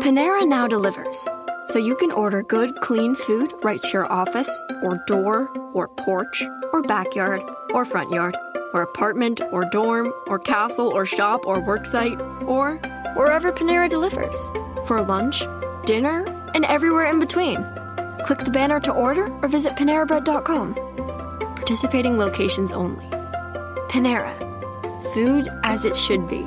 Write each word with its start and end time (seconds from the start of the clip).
Panera 0.00 0.46
now 0.46 0.68
delivers, 0.68 1.26
so 1.66 1.80
you 1.80 1.96
can 1.96 2.12
order 2.12 2.44
good, 2.44 2.80
clean 2.80 3.16
food 3.16 3.52
right 3.64 3.82
to 3.82 3.88
your 3.90 4.10
office, 4.12 4.64
or 4.80 5.02
door, 5.08 5.48
or 5.74 5.88
porch, 5.88 6.44
or 6.72 6.82
backyard, 6.82 7.42
or 7.74 7.84
front 7.84 8.12
yard, 8.12 8.36
or 8.72 8.82
apartment, 8.82 9.40
or 9.50 9.64
dorm, 9.72 10.12
or 10.28 10.38
castle, 10.38 10.86
or 10.86 11.04
shop, 11.04 11.44
or 11.46 11.56
worksite, 11.56 12.20
or 12.46 12.76
wherever 13.16 13.50
Panera 13.50 13.88
delivers. 13.88 14.36
For 14.86 15.02
lunch, 15.02 15.42
dinner, 15.84 16.24
and 16.54 16.64
everywhere 16.64 17.06
in 17.06 17.18
between. 17.18 17.56
Click 18.24 18.38
the 18.38 18.52
banner 18.52 18.78
to 18.80 18.92
order 18.92 19.26
or 19.42 19.48
visit 19.48 19.72
PaneraBread.com. 19.72 20.74
Participating 21.56 22.16
locations 22.16 22.72
only. 22.72 23.04
Panera. 23.90 24.32
Food 25.12 25.48
as 25.64 25.84
it 25.84 25.96
should 25.96 26.28
be. 26.28 26.46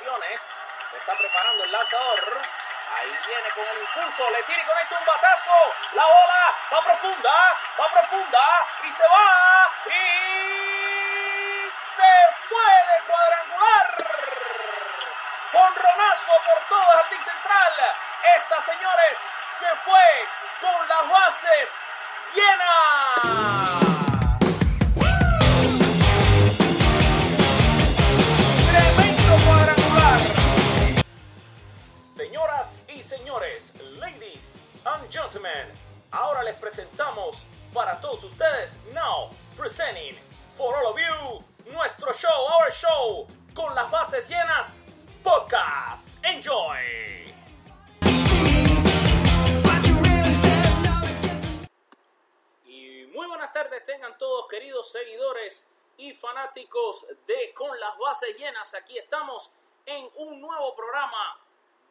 Está 0.00 1.16
preparando 1.16 1.64
el 1.64 1.72
lanzador. 1.72 2.40
Ahí 2.96 3.18
viene 3.26 3.48
con 3.54 3.64
el 3.64 3.78
impulso. 3.80 4.30
Le 4.30 4.42
tira 4.42 4.60
y 4.60 4.66
conecta 4.66 4.98
un 4.98 5.04
batazo. 5.06 5.74
La 5.92 6.04
bola 6.04 6.54
va 6.72 6.80
profunda. 6.82 7.58
Va 7.80 7.86
profunda. 7.88 8.66
Y 8.84 8.90
se 8.90 9.06
va. 9.06 9.70
Y 9.86 11.70
se 11.70 12.12
puede 12.48 13.02
cuadrangular. 13.06 13.96
Conronazo 15.52 16.32
por 16.44 16.58
todo 16.68 16.92
el 16.92 16.98
jardín 16.98 17.24
central. 17.24 17.72
Esta, 18.36 18.62
señores, 18.62 19.18
se 19.58 19.76
fue 19.84 20.28
con 20.60 20.88
las 20.88 21.08
bases 21.08 21.70
llenas. 22.34 24.03
Y 32.88 33.02
señores, 33.02 33.74
ladies 34.00 34.54
and 34.86 35.10
gentlemen, 35.10 35.68
ahora 36.10 36.42
les 36.42 36.56
presentamos 36.56 37.44
para 37.74 38.00
todos 38.00 38.24
ustedes, 38.24 38.78
now 38.94 39.28
presenting 39.54 40.14
for 40.56 40.74
all 40.74 40.86
of 40.86 40.96
you, 40.98 41.44
nuestro 41.74 42.10
show, 42.14 42.30
our 42.30 42.72
show, 42.72 43.26
con 43.52 43.74
las 43.74 43.90
bases 43.90 44.26
llenas, 44.30 44.76
podcast. 45.22 46.24
Enjoy. 46.24 47.34
Y 52.64 53.06
muy 53.12 53.26
buenas 53.26 53.52
tardes 53.52 53.84
tengan 53.84 54.16
todos 54.16 54.48
queridos 54.48 54.90
seguidores 54.90 55.66
y 55.98 56.14
fanáticos 56.14 57.04
de 57.26 57.52
Con 57.52 57.78
las 57.78 57.98
bases 57.98 58.34
llenas. 58.38 58.72
Aquí 58.72 58.96
estamos 58.96 59.50
en 59.84 60.08
un 60.16 60.40
nuevo 60.40 60.74
programa 60.74 61.38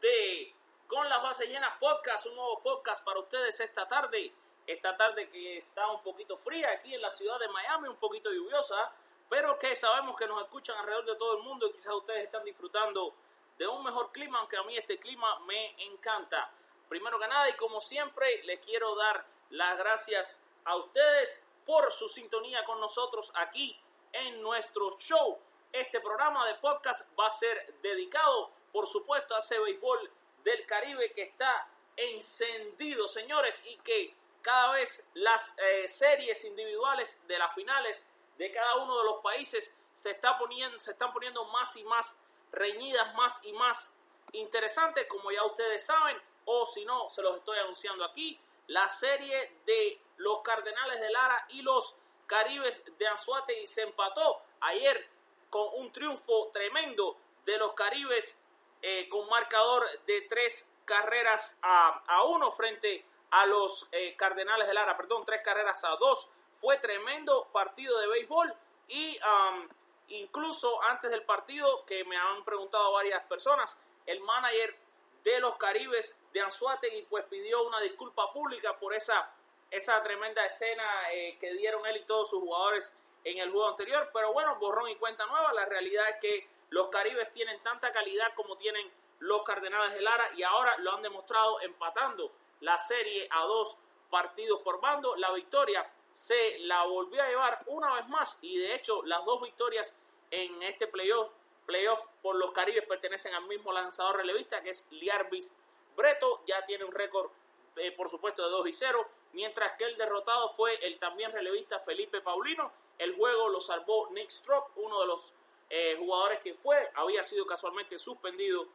de 0.01 0.55
Con 0.93 1.09
las 1.09 1.23
bases 1.23 1.49
llenas 1.49 1.75
podcast, 1.79 2.27
un 2.27 2.35
nuevo 2.35 2.59
podcast 2.61 3.03
para 3.03 3.19
ustedes 3.19 3.59
esta 3.59 3.87
tarde. 3.87 4.31
Esta 4.67 4.95
tarde 4.95 5.27
que 5.27 5.57
está 5.57 5.87
un 5.89 6.03
poquito 6.03 6.37
fría 6.37 6.69
aquí 6.69 6.93
en 6.93 7.01
la 7.01 7.09
ciudad 7.09 7.39
de 7.39 7.47
Miami, 7.47 7.87
un 7.87 7.95
poquito 7.95 8.31
lluviosa, 8.31 8.91
pero 9.27 9.57
que 9.57 9.75
sabemos 9.75 10.15
que 10.15 10.27
nos 10.27 10.43
escuchan 10.43 10.77
alrededor 10.77 11.05
de 11.05 11.15
todo 11.15 11.37
el 11.37 11.43
mundo 11.43 11.65
y 11.65 11.71
quizás 11.71 11.95
ustedes 11.95 12.25
están 12.25 12.43
disfrutando 12.43 13.15
de 13.57 13.65
un 13.65 13.83
mejor 13.83 14.11
clima, 14.11 14.37
aunque 14.37 14.55
a 14.55 14.61
mí 14.61 14.77
este 14.77 14.99
clima 14.99 15.39
me 15.47 15.73
encanta. 15.83 16.51
Primero 16.87 17.17
que 17.17 17.27
nada 17.27 17.49
y 17.49 17.53
como 17.53 17.81
siempre 17.81 18.43
les 18.43 18.59
quiero 18.59 18.95
dar 18.95 19.25
las 19.49 19.75
gracias 19.79 20.43
a 20.63 20.75
ustedes 20.75 21.43
por 21.65 21.91
su 21.91 22.07
sintonía 22.07 22.63
con 22.65 22.79
nosotros 22.79 23.31
aquí 23.33 23.75
en 24.11 24.43
nuestro 24.43 24.91
show. 24.99 25.39
Este 25.71 25.99
programa 26.01 26.45
de 26.45 26.53
podcast 26.53 27.09
va 27.19 27.25
a 27.25 27.31
ser 27.31 27.79
dedicado, 27.81 28.51
por 28.71 28.85
supuesto, 28.85 29.33
a 29.33 29.39
ese 29.39 29.57
béisbol 29.57 30.11
del 30.43 30.65
Caribe 30.65 31.11
que 31.11 31.23
está 31.23 31.67
encendido, 31.95 33.07
señores, 33.07 33.63
y 33.65 33.77
que 33.77 34.15
cada 34.41 34.73
vez 34.73 35.07
las 35.13 35.55
eh, 35.57 35.87
series 35.87 36.43
individuales 36.45 37.21
de 37.27 37.37
las 37.37 37.53
finales 37.53 38.07
de 38.37 38.51
cada 38.51 38.75
uno 38.77 38.97
de 38.97 39.05
los 39.05 39.21
países 39.21 39.77
se, 39.93 40.11
está 40.11 40.37
poniendo, 40.37 40.77
se 40.79 40.91
están 40.91 41.13
poniendo 41.13 41.45
más 41.45 41.75
y 41.77 41.83
más 41.83 42.17
reñidas, 42.51 43.13
más 43.15 43.43
y 43.43 43.53
más 43.53 43.91
interesantes, 44.33 45.05
como 45.07 45.31
ya 45.31 45.43
ustedes 45.45 45.85
saben, 45.85 46.19
o 46.45 46.65
si 46.65 46.83
no, 46.85 47.09
se 47.09 47.21
los 47.21 47.37
estoy 47.37 47.57
anunciando 47.59 48.03
aquí, 48.03 48.39
la 48.67 48.89
serie 48.89 49.57
de 49.65 49.99
los 50.17 50.41
Cardenales 50.41 50.99
de 50.99 51.11
Lara 51.11 51.45
y 51.49 51.61
los 51.61 51.95
Caribes 52.27 52.83
de 52.97 53.07
Anzuategui 53.07 53.67
se 53.67 53.83
empató 53.83 54.41
ayer 54.61 55.07
con 55.49 55.67
un 55.75 55.91
triunfo 55.91 56.49
tremendo 56.51 57.17
de 57.45 57.57
los 57.57 57.73
Caribes 57.73 58.42
eh, 58.83 59.09
con 59.09 59.27
marcador 59.29 59.87
de 60.05 60.21
tres 60.29 60.69
carreras 60.85 61.57
a, 61.61 62.03
a 62.05 62.23
uno 62.25 62.51
frente 62.51 63.03
a 63.31 63.47
los 63.47 63.87
eh, 63.91 64.15
Cardenales 64.15 64.67
de 64.67 64.73
Lara, 64.75 64.95
perdón, 64.95 65.23
tres 65.25 65.41
carreras 65.41 65.83
a 65.85 65.95
dos. 65.95 66.29
Fue 66.61 66.77
tremendo 66.77 67.47
partido 67.51 67.97
de 67.99 68.07
béisbol 68.07 68.53
y 68.89 69.17
um, 69.17 69.67
incluso 70.09 70.81
antes 70.83 71.09
del 71.09 71.23
partido, 71.23 71.85
que 71.85 72.03
me 72.03 72.15
han 72.15 72.43
preguntado 72.45 72.91
varias 72.91 73.23
personas, 73.23 73.79
el 74.05 74.19
manager 74.19 74.75
de 75.23 75.39
los 75.39 75.55
Caribes 75.55 76.19
de 76.33 76.41
Anzuategui 76.41 77.03
pues 77.09 77.25
pidió 77.25 77.63
una 77.63 77.79
disculpa 77.79 78.31
pública 78.31 78.77
por 78.77 78.93
esa, 78.93 79.33
esa 79.71 80.03
tremenda 80.03 80.45
escena 80.45 81.11
eh, 81.11 81.37
que 81.39 81.53
dieron 81.53 81.85
él 81.87 81.97
y 81.97 82.05
todos 82.05 82.29
sus 82.29 82.41
jugadores 82.41 82.93
en 83.23 83.37
el 83.37 83.49
juego 83.49 83.69
anterior, 83.69 84.09
pero 84.13 84.33
bueno, 84.33 84.57
borrón 84.57 84.89
y 84.89 84.97
cuenta 84.97 85.25
nueva, 85.25 85.53
la 85.53 85.65
realidad 85.65 86.09
es 86.09 86.17
que 86.17 86.49
los 86.73 86.89
Caribes 86.89 87.31
tienen 87.31 87.61
tanta 87.61 87.91
calidad 87.91 88.33
como 88.33 88.57
tienen 88.57 88.91
los 89.19 89.43
Cardenales 89.43 89.93
de 89.93 90.01
Lara 90.01 90.31
y 90.35 90.41
ahora 90.41 90.75
lo 90.79 90.91
han 90.91 91.03
demostrado 91.03 91.61
empatando 91.61 92.31
la 92.61 92.79
serie 92.79 93.27
a 93.29 93.43
dos 93.43 93.77
partidos 94.09 94.59
por 94.61 94.81
bando, 94.81 95.15
la 95.15 95.31
victoria 95.33 95.87
se 96.13 96.57
la 96.59 96.83
volvió 96.85 97.21
a 97.21 97.27
llevar 97.27 97.59
una 97.67 97.93
vez 97.93 98.07
más 98.07 98.39
y 98.41 98.57
de 98.57 98.73
hecho 98.73 99.03
las 99.03 99.23
dos 99.23 99.41
victorias 99.43 99.95
en 100.31 100.63
este 100.63 100.87
playoff 100.87 101.29
playoff 101.67 102.03
por 102.23 102.35
los 102.37 102.51
Caribes 102.51 102.87
pertenecen 102.87 103.35
al 103.35 103.45
mismo 103.45 103.71
lanzador 103.71 104.17
relevista 104.17 104.63
que 104.63 104.71
es 104.71 104.87
Liarbis 104.89 105.53
Breto, 105.95 106.41
ya 106.47 106.65
tiene 106.65 106.85
un 106.85 106.91
récord 106.91 107.29
eh, 107.75 107.91
por 107.91 108.09
supuesto 108.09 108.43
de 108.43 108.49
2 108.49 108.67
y 108.67 108.73
0, 108.73 109.07
mientras 109.33 109.73
que 109.73 109.85
el 109.85 109.95
derrotado 109.95 110.49
fue 110.49 110.75
el 110.85 110.97
también 110.97 111.31
relevista 111.31 111.79
Felipe 111.79 112.19
Paulino, 112.21 112.71
el 112.97 113.15
juego 113.15 113.49
lo 113.49 113.61
salvó 113.61 114.09
Nick 114.09 114.29
Strock, 114.29 114.71
uno 114.75 115.01
de 115.01 115.07
los 115.07 115.33
eh, 115.69 115.95
jugadores 115.97 116.39
que 116.39 116.53
fue, 116.53 116.91
había 116.95 117.23
sido 117.23 117.45
casualmente 117.45 117.97
suspendido 117.97 118.67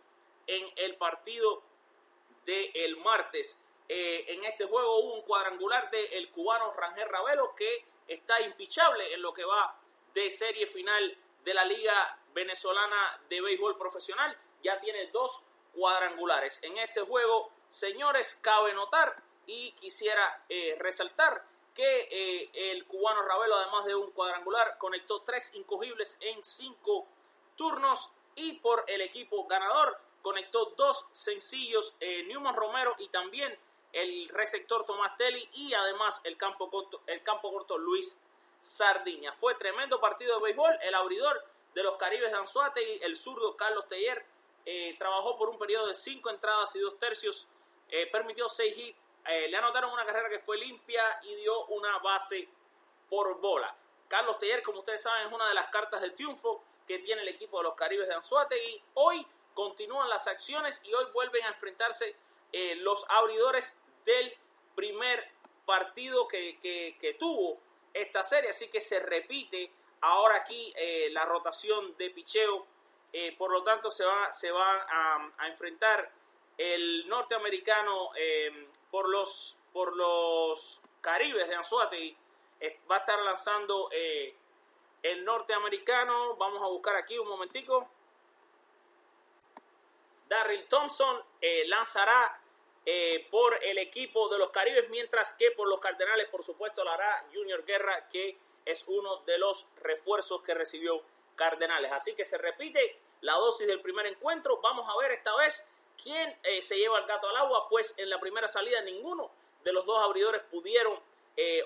en 0.47 0.65
el 0.76 0.97
partido 0.97 1.62
del 2.44 2.71
el 2.75 2.97
martes. 2.99 3.60
Eh, 3.88 4.25
en 4.28 4.44
este 4.44 4.66
juego 4.66 4.99
hubo 4.99 5.15
un 5.15 5.22
cuadrangular 5.22 5.91
del 5.91 6.12
el 6.12 6.31
cubano 6.31 6.72
Rangel 6.72 7.09
Ravelo 7.09 7.54
que 7.54 7.84
está 8.06 8.41
impichable 8.41 9.15
en 9.15 9.22
lo 9.22 9.32
que 9.32 9.44
va 9.44 9.78
de 10.12 10.31
serie 10.31 10.66
final 10.66 11.16
de 11.44 11.54
la 11.54 11.64
Liga 11.64 12.19
Venezolana 12.35 13.20
de 13.29 13.41
Béisbol 13.41 13.79
Profesional. 13.79 14.37
Ya 14.62 14.79
tiene 14.79 15.06
dos 15.12 15.43
cuadrangulares. 15.73 16.62
En 16.62 16.76
este 16.79 17.02
juego, 17.02 17.50
señores, 17.69 18.34
cabe 18.43 18.75
notar 18.75 19.14
y 19.46 19.73
quisiera 19.73 20.44
eh, 20.49 20.76
resaltar 20.79 21.43
que 21.78 22.08
eh, 22.10 22.50
el 22.72 22.86
cubano 22.86 23.22
Ravelo, 23.22 23.54
además 23.54 23.84
de 23.84 23.94
un 23.94 24.10
cuadrangular, 24.10 24.78
conectó 24.78 25.22
tres 25.22 25.54
incogibles 25.54 26.19
en 26.20 26.42
cinco 26.42 27.06
turnos 27.54 28.10
y 28.34 28.54
por 28.54 28.82
el 28.88 29.00
equipo 29.00 29.46
ganador 29.46 29.96
conectó 30.20 30.75
dos 30.76 31.06
sencillos 31.12 31.94
eh, 32.00 32.25
Newman 32.25 32.56
Romero 32.56 32.96
y 32.98 33.08
también 33.10 33.56
el 33.92 34.28
receptor 34.30 34.84
Tomás 34.86 35.16
Telly 35.16 35.48
y 35.52 35.72
además 35.72 36.20
el 36.25 36.36
campo 36.36 36.69
corto, 36.69 37.00
el 37.06 37.22
campo 37.22 37.52
corto 37.52 37.78
Luis 37.78 38.20
Sardiña. 38.60 39.32
Fue 39.34 39.54
tremendo 39.54 40.00
partido 40.00 40.36
de 40.36 40.42
béisbol. 40.42 40.78
El 40.82 40.96
abridor 40.96 41.44
de 41.74 41.84
los 41.84 41.96
Caribes 41.96 42.32
de 42.32 42.38
Anzuategui, 42.38 42.98
el 43.02 43.16
zurdo 43.16 43.56
Carlos 43.56 43.86
Teller, 43.86 44.26
eh, 44.66 44.96
trabajó 44.98 45.38
por 45.38 45.48
un 45.48 45.58
periodo 45.60 45.86
de 45.86 45.94
cinco 45.94 46.28
entradas 46.28 46.74
y 46.74 46.81
dos 46.81 46.98
tercios, 46.98 47.46
permitió 48.10 48.48
seis 48.48 48.76
hits, 48.76 49.07
eh, 49.28 49.48
le 49.48 49.56
anotaron 49.56 49.92
una 49.92 50.06
carrera 50.06 50.28
que 50.28 50.38
fue 50.38 50.56
limpia 50.56 51.02
y 51.22 51.34
dio 51.36 51.66
una 51.66 51.98
base 51.98 52.48
por 53.10 53.38
bola. 53.40 53.75
Carlos 54.08 54.38
Teller, 54.38 54.62
como 54.62 54.78
ustedes 54.78 55.02
saben, 55.02 55.26
es 55.26 55.32
una 55.32 55.48
de 55.48 55.54
las 55.54 55.69
cartas 55.69 56.00
de 56.00 56.10
triunfo 56.10 56.64
que 56.86 56.98
tiene 56.98 57.22
el 57.22 57.28
equipo 57.28 57.58
de 57.58 57.64
los 57.64 57.75
Caribes 57.75 58.08
de 58.08 58.14
Anzuategui. 58.14 58.82
Hoy 58.94 59.26
continúan 59.52 60.08
las 60.08 60.26
acciones 60.26 60.82
y 60.84 60.94
hoy 60.94 61.04
vuelven 61.12 61.44
a 61.44 61.48
enfrentarse 61.48 62.16
eh, 62.52 62.76
los 62.76 63.04
abridores 63.10 63.78
del 64.06 64.34
primer 64.75 65.31
partido 65.66 66.26
que, 66.26 66.58
que, 66.60 67.16
tuvo 67.19 67.58
esta 67.92 68.22
serie. 68.22 68.50
Así 68.50 68.69
que 68.69 68.81
se 68.81 69.00
repite 69.00 69.70
ahora 70.00 70.36
aquí 70.36 70.72
eh, 70.74 71.10
la 71.10 71.26
rotación 71.26 71.94
de 71.98 72.10
picheo. 72.10 72.66
Por 73.36 73.50
lo 73.50 73.62
tanto, 73.62 73.90
se 73.90 74.04
va, 74.04 74.31
se 74.31 74.50
va 74.50 74.86
a, 75.38 75.48
enfrentar 75.48 76.10
el 76.58 77.08
norteamericano 77.08 78.10
por, 78.90 79.08
los, 79.08 79.56
por 79.72 79.96
los 79.96 80.81
Caribes 81.00 81.49
de 81.49 81.55
Anzuategui. 81.55 82.16
va 82.90 82.96
a 82.96 82.99
estar 82.99 83.19
lanzando 83.20 83.88
el 85.02 85.25
norteamericano. 85.25 86.37
Vamos 86.37 86.62
a 86.62 86.66
buscar 86.66 86.96
aquí 86.96 87.19
un 87.19 87.28
momentico. 87.28 87.88
Darryl 90.28 90.66
Thompson 90.69 91.22
eh, 91.40 91.66
lanzará 91.66 92.40
eh, 92.84 93.26
por 93.31 93.62
el 93.64 93.78
equipo 93.78 94.28
de 94.28 94.38
los 94.38 94.50
Caribes, 94.50 94.88
mientras 94.90 95.32
que 95.34 95.50
por 95.52 95.69
los 95.69 95.81
Cardenales, 95.81 96.28
por 96.28 96.44
supuesto, 96.44 96.84
lo 96.84 96.90
hará 96.90 97.26
Junior 97.32 97.64
Guerra, 97.64 98.06
que 98.08 98.37
es 98.64 98.84
uno 98.87 99.19
de 99.25 99.38
los 99.38 99.66
refuerzos 99.81 100.43
que 100.43 100.55
recibió 100.55 101.02
Cardenales. 101.34 101.93
Así 101.93 102.14
que 102.14 102.25
se 102.25 102.37
repite 102.37 102.99
la 103.22 103.34
dosis 103.34 103.66
del 103.66 103.81
primer 103.81 104.06
encuentro. 104.06 104.60
Vamos 104.60 104.87
a 104.88 104.96
ver 105.00 105.12
esta 105.12 105.34
vez 105.37 105.66
quién 106.02 106.38
eh, 106.42 106.62
se 106.62 106.76
lleva 106.76 106.98
el 106.98 107.06
gato 107.06 107.28
al 107.28 107.36
agua, 107.36 107.68
pues 107.68 107.94
en 107.98 108.08
la 108.10 108.18
primera 108.20 108.48
salida 108.48 108.80
ninguno 108.82 109.30
de 109.64 109.72
los 109.72 109.84
dos 109.84 110.02
abridores 110.02 110.42
pudieron 110.50 110.98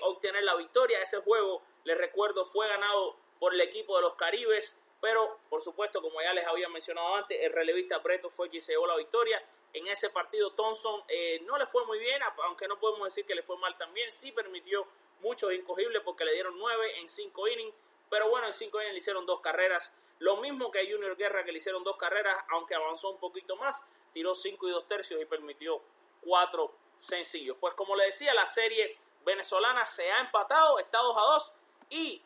obtener 0.01 0.43
la 0.43 0.55
victoria. 0.55 1.01
Ese 1.01 1.17
juego, 1.21 1.63
les 1.83 1.97
recuerdo, 1.97 2.45
fue 2.45 2.67
ganado 2.67 3.15
por 3.39 3.55
el 3.55 3.61
equipo 3.61 3.95
de 3.95 4.03
los 4.03 4.13
Caribes, 4.13 4.79
pero 5.01 5.37
por 5.49 5.61
supuesto, 5.61 6.01
como 6.01 6.21
ya 6.21 6.31
les 6.31 6.47
había 6.47 6.69
mencionado 6.69 7.15
antes, 7.15 7.37
el 7.41 7.51
relevista 7.51 7.97
Breto 7.97 8.29
fue 8.29 8.49
quien 8.49 8.61
se 8.61 8.71
llevó 8.71 8.87
la 8.87 8.95
victoria. 8.95 9.43
En 9.73 9.85
ese 9.87 10.09
partido 10.09 10.53
Thompson 10.53 11.03
eh, 11.09 11.41
no 11.45 11.57
le 11.57 11.65
fue 11.65 11.85
muy 11.85 11.99
bien, 11.99 12.21
aunque 12.43 12.69
no 12.69 12.79
podemos 12.79 13.05
decir 13.05 13.25
que 13.25 13.35
le 13.35 13.41
fue 13.43 13.57
mal 13.57 13.75
también, 13.77 14.11
sí 14.13 14.31
permitió 14.31 14.87
muchos 15.19 15.51
incogibles 15.51 16.01
porque 16.05 16.23
le 16.23 16.33
dieron 16.33 16.57
nueve 16.57 16.99
en 16.99 17.09
cinco 17.09 17.47
innings, 17.47 17.73
pero 18.09 18.29
bueno, 18.29 18.47
en 18.47 18.53
cinco 18.53 18.79
innings 18.79 18.93
le 18.93 18.97
hicieron 18.99 19.25
dos 19.25 19.41
carreras, 19.41 19.91
lo 20.19 20.37
mismo 20.37 20.71
que 20.71 20.89
Junior 20.89 21.17
Guerra 21.17 21.43
que 21.43 21.51
le 21.51 21.57
hicieron 21.57 21.83
dos 21.83 21.97
carreras, 21.97 22.37
aunque 22.49 22.75
avanzó 22.75 23.09
un 23.09 23.19
poquito 23.19 23.55
más, 23.57 23.83
tiró 24.13 24.35
cinco 24.35 24.67
y 24.67 24.71
dos 24.71 24.87
tercios 24.87 25.21
y 25.21 25.25
permitió 25.25 25.81
cuatro 26.21 26.71
sencillos. 26.97 27.57
Pues 27.59 27.73
como 27.73 27.95
le 27.95 28.05
decía, 28.05 28.33
la 28.33 28.47
serie 28.47 28.97
venezolana 29.25 29.85
se 29.85 30.11
ha 30.11 30.21
empatado, 30.21 30.79
está 30.79 30.99
2 30.99 31.17
a 31.17 31.21
2 31.21 31.53
y 31.89 32.21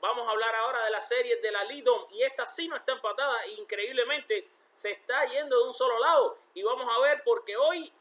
vamos 0.00 0.26
a 0.26 0.30
hablar 0.30 0.54
ahora 0.54 0.84
de 0.84 0.90
la 0.90 1.00
serie 1.00 1.36
de 1.36 1.50
la 1.50 1.64
Lidom 1.64 2.06
y 2.12 2.22
esta 2.22 2.46
sí 2.46 2.68
no 2.68 2.76
está 2.76 2.92
empatada, 2.92 3.46
increíblemente 3.58 4.48
se 4.72 4.92
está 4.92 5.24
yendo 5.26 5.58
de 5.58 5.64
un 5.64 5.74
solo 5.74 5.98
lado 5.98 6.38
y 6.54 6.62
vamos 6.62 6.88
a 6.88 7.00
ver 7.00 7.22
porque 7.24 7.56
hoy 7.56 7.92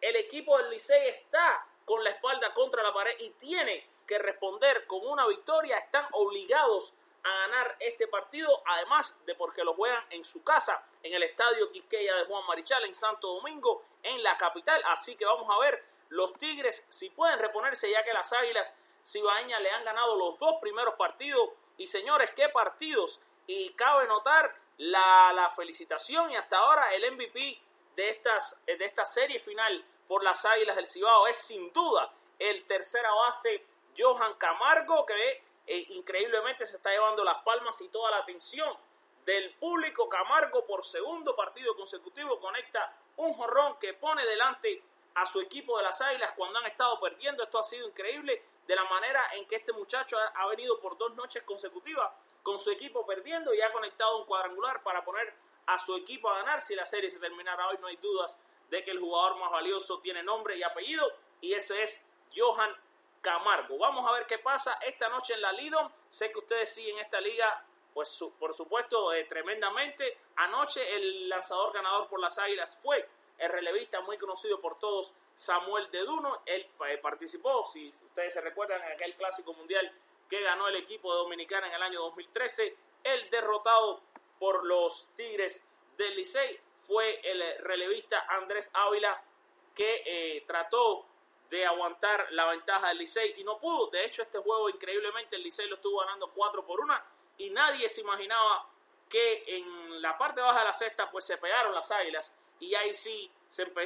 el 0.00 0.16
equipo 0.16 0.56
del 0.58 0.70
Licey 0.70 1.08
está 1.08 1.66
con 1.84 2.04
la 2.04 2.10
espalda 2.10 2.52
contra 2.52 2.82
la 2.82 2.92
pared 2.92 3.18
y 3.18 3.30
tiene 3.30 3.88
que 4.06 4.18
responder 4.18 4.86
con 4.86 5.06
una 5.06 5.26
victoria, 5.26 5.78
están 5.78 6.06
obligados 6.12 6.94
a 7.22 7.28
ganar 7.28 7.76
este 7.80 8.06
partido, 8.06 8.62
además 8.66 9.24
de 9.26 9.34
porque 9.34 9.64
lo 9.64 9.74
juegan 9.74 10.04
en 10.10 10.24
su 10.24 10.42
casa, 10.42 10.86
en 11.02 11.14
el 11.14 11.22
estadio 11.22 11.70
Quisqueya 11.70 12.14
de 12.16 12.24
Juan 12.24 12.46
Marichal, 12.46 12.84
en 12.84 12.94
Santo 12.94 13.34
Domingo, 13.34 13.84
en 14.02 14.22
la 14.22 14.36
capital. 14.36 14.82
Así 14.86 15.16
que 15.16 15.24
vamos 15.24 15.48
a 15.50 15.58
ver 15.60 15.84
los 16.08 16.32
Tigres 16.34 16.86
si 16.88 17.10
pueden 17.10 17.38
reponerse, 17.38 17.90
ya 17.90 18.02
que 18.04 18.12
las 18.12 18.32
Águilas 18.32 18.74
Cibaeña 19.04 19.60
le 19.60 19.70
han 19.70 19.84
ganado 19.84 20.16
los 20.16 20.38
dos 20.38 20.56
primeros 20.60 20.94
partidos. 20.94 21.50
Y 21.76 21.86
señores, 21.86 22.30
qué 22.34 22.48
partidos. 22.48 23.20
Y 23.46 23.70
cabe 23.74 24.06
notar 24.06 24.54
la, 24.78 25.52
felicitación 25.56 26.30
y 26.30 26.36
hasta 26.36 26.58
ahora 26.58 26.94
el 26.94 27.12
MVP 27.12 27.60
de, 27.96 28.10
estas, 28.10 28.62
de 28.66 28.84
esta 28.84 29.04
serie 29.04 29.40
final 29.40 29.84
por 30.06 30.22
las 30.22 30.44
Águilas 30.44 30.76
del 30.76 30.86
Cibao 30.86 31.26
es 31.26 31.36
sin 31.36 31.72
duda 31.72 32.12
el 32.38 32.64
tercera 32.66 33.12
base 33.12 33.66
Johan 33.96 34.34
Camargo, 34.34 35.04
que 35.04 35.42
eh, 35.70 35.84
increíblemente 35.90 36.64
se 36.64 36.76
está 36.76 36.90
llevando 36.90 37.22
las 37.22 37.42
palmas 37.42 37.78
y 37.82 37.90
toda 37.90 38.10
la 38.10 38.18
atención 38.18 38.74
del 39.26 39.54
público. 39.56 40.08
Camargo 40.08 40.64
por 40.64 40.82
segundo 40.82 41.36
partido 41.36 41.76
consecutivo 41.76 42.40
conecta 42.40 42.96
un 43.16 43.34
jorrón 43.34 43.76
que 43.78 43.92
pone 43.92 44.24
delante 44.24 44.82
a 45.14 45.26
su 45.26 45.42
equipo 45.42 45.76
de 45.76 45.84
las 45.84 46.00
Águilas 46.00 46.32
cuando 46.32 46.58
han 46.58 46.64
estado 46.64 46.98
perdiendo. 46.98 47.42
Esto 47.42 47.58
ha 47.58 47.64
sido 47.64 47.86
increíble 47.86 48.42
de 48.66 48.74
la 48.74 48.84
manera 48.84 49.22
en 49.34 49.46
que 49.46 49.56
este 49.56 49.74
muchacho 49.74 50.16
ha, 50.18 50.46
venido 50.46 50.80
por 50.80 50.96
dos 50.96 51.14
noches 51.14 51.42
consecutivas 51.42 52.10
con 52.42 52.58
su 52.58 52.70
equipo 52.70 53.04
perdiendo 53.04 53.52
y 53.52 53.60
ha 53.60 53.70
conectado 53.70 54.16
un 54.16 54.24
cuadrangular 54.24 54.82
para 54.82 55.04
poner 55.04 55.34
a 55.66 55.78
su 55.78 55.96
equipo 55.96 56.30
a 56.30 56.38
ganar. 56.38 56.62
Si 56.62 56.74
la 56.74 56.86
serie 56.86 57.10
se 57.10 57.20
terminara 57.20 57.68
hoy, 57.68 57.76
no 57.78 57.88
hay 57.88 57.96
dudas 57.96 58.40
de 58.70 58.82
que 58.82 58.92
el 58.92 59.00
jugador 59.00 59.36
más 59.36 59.50
valioso 59.50 60.00
tiene 60.00 60.22
nombre 60.22 60.56
y 60.56 60.62
apellido 60.62 61.06
y 61.42 61.52
ese 61.52 61.82
es 61.82 62.02
Johan 62.34 62.74
Camargo. 63.20 63.78
Vamos 63.78 64.08
a 64.08 64.12
ver 64.12 64.26
qué 64.26 64.38
pasa 64.38 64.78
esta 64.86 65.08
noche 65.08 65.34
en 65.34 65.42
la 65.42 65.52
Lidom. 65.52 65.90
Sé 66.10 66.30
que 66.30 66.38
ustedes 66.38 66.72
siguen 66.72 66.98
esta 66.98 67.20
liga, 67.20 67.64
pues 67.94 68.24
por 68.38 68.54
supuesto, 68.54 69.12
eh, 69.12 69.24
tremendamente. 69.24 70.18
Anoche 70.36 70.96
el 70.96 71.28
lanzador 71.28 71.72
ganador 71.72 72.08
por 72.08 72.20
las 72.20 72.38
Águilas 72.38 72.76
fue 72.82 73.08
el 73.38 73.50
relevista 73.50 74.00
muy 74.00 74.18
conocido 74.18 74.60
por 74.60 74.78
todos, 74.78 75.12
Samuel 75.34 75.90
Deduno. 75.90 76.42
Él 76.46 76.66
eh, 76.86 76.98
participó, 76.98 77.64
si 77.66 77.88
ustedes 77.88 78.34
se 78.34 78.40
recuerdan, 78.40 78.82
en 78.82 78.92
aquel 78.92 79.14
clásico 79.14 79.52
mundial 79.52 79.92
que 80.28 80.42
ganó 80.42 80.68
el 80.68 80.76
equipo 80.76 81.12
de 81.12 81.18
Dominicana 81.20 81.68
en 81.68 81.74
el 81.74 81.82
año 81.82 82.00
2013. 82.00 82.76
El 83.04 83.30
derrotado 83.30 84.02
por 84.38 84.64
los 84.64 85.08
Tigres 85.16 85.64
del 85.96 86.16
Licey 86.16 86.60
fue 86.86 87.20
el 87.22 87.64
relevista 87.64 88.26
Andrés 88.28 88.70
Ávila 88.74 89.22
que 89.74 90.02
eh, 90.04 90.44
trató 90.46 91.06
de 91.50 91.64
aguantar 91.66 92.28
la 92.30 92.46
ventaja 92.46 92.88
del 92.88 92.98
Licey 92.98 93.34
y 93.38 93.44
no 93.44 93.58
pudo. 93.58 93.88
De 93.88 94.04
hecho, 94.04 94.22
este 94.22 94.38
juego 94.38 94.68
increíblemente 94.68 95.36
el 95.36 95.42
Licey 95.42 95.68
lo 95.68 95.76
estuvo 95.76 96.00
ganando 96.00 96.30
4 96.30 96.64
por 96.66 96.80
1 96.80 96.94
y 97.38 97.50
nadie 97.50 97.88
se 97.88 98.02
imaginaba 98.02 98.68
que 99.08 99.44
en 99.56 100.02
la 100.02 100.18
parte 100.18 100.40
baja 100.40 100.60
de 100.60 100.64
la 100.66 100.72
cesta 100.72 101.10
pues 101.10 101.24
se 101.24 101.38
pegaron 101.38 101.74
las 101.74 101.90
águilas 101.90 102.32
y 102.60 102.74
ahí 102.74 102.92
sí 102.92 103.30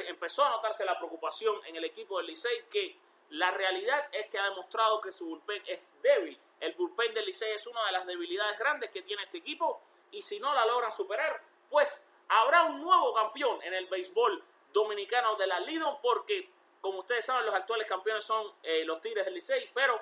empezó 0.07 0.43
a 0.43 0.49
notarse 0.49 0.83
la 0.83 0.97
preocupación 0.97 1.55
en 1.65 1.75
el 1.77 1.85
equipo 1.85 2.17
del 2.17 2.27
Licey 2.27 2.65
que 2.69 2.97
la 3.29 3.51
realidad 3.51 4.09
es 4.11 4.27
que 4.27 4.37
ha 4.37 4.49
demostrado 4.49 4.99
que 4.99 5.11
su 5.11 5.25
bullpen 5.25 5.63
es 5.65 5.95
débil. 6.01 6.37
El 6.59 6.73
bullpen 6.73 7.13
del 7.13 7.25
Licey 7.25 7.53
es 7.53 7.65
una 7.67 7.85
de 7.85 7.93
las 7.93 8.05
debilidades 8.05 8.59
grandes 8.59 8.89
que 8.89 9.01
tiene 9.01 9.23
este 9.23 9.37
equipo 9.37 9.81
y 10.11 10.21
si 10.21 10.39
no 10.39 10.53
la 10.53 10.65
logran 10.65 10.91
superar, 10.91 11.41
pues 11.69 12.07
habrá 12.27 12.63
un 12.63 12.81
nuevo 12.81 13.13
campeón 13.13 13.61
en 13.63 13.73
el 13.73 13.87
béisbol 13.87 14.43
dominicano 14.71 15.35
de 15.35 15.47
la 15.47 15.59
Lidon 15.61 15.97
porque 16.01 16.49
como 16.83 16.99
ustedes 16.99 17.25
saben 17.25 17.45
los 17.45 17.55
actuales 17.55 17.87
campeones 17.87 18.25
son 18.25 18.45
eh, 18.61 18.83
los 18.83 18.99
Tigres 18.99 19.23
del 19.23 19.35
Licey, 19.35 19.69
pero 19.73 20.01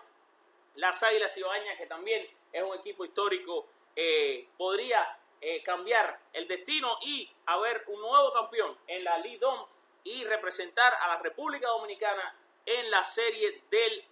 las 0.76 1.04
Águilas 1.04 1.38
Ibañas 1.38 1.78
que 1.78 1.86
también 1.86 2.28
es 2.52 2.64
un 2.64 2.76
equipo 2.76 3.06
histórico 3.06 3.68
eh, 3.96 4.48
podría 4.58 5.20
eh, 5.40 5.62
cambiar 5.62 6.20
el 6.34 6.48
destino 6.48 6.98
y 7.02 7.32
haber 7.46 7.84
un 7.86 8.02
nuevo 8.02 8.34
campeón 8.34 8.76
en 8.88 9.04
la 9.04 9.20
Lidom 9.20 9.64
y 10.04 10.24
representar 10.24 10.92
a 10.96 11.08
la 11.10 11.18
República 11.18 11.68
Dominicana 11.68 12.36
en 12.66 12.90
la 12.90 13.04
serie 13.04 13.62
del 13.70 14.04